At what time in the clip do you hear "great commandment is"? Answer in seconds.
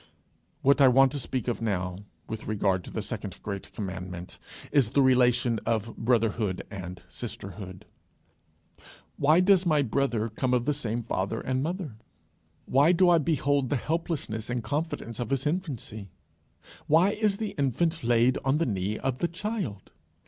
3.43-4.89